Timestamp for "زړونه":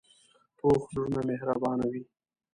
0.93-1.21